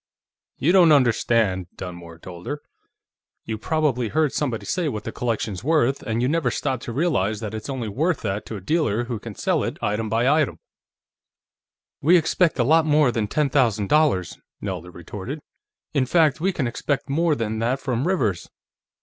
[0.57, 2.63] "You don't understand," Dunmore told her.
[3.45, 7.39] "You've probably heard somebody say what the collection's worth, and you never stopped to realize
[7.39, 10.57] that it's only worth that to a dealer, who can sell it item by item.
[12.01, 15.39] You can't expect..." "We can expect a lot more than ten thousand dollars," Nelda retorted.
[15.93, 18.49] "In fact, we can expect more than that from Rivers.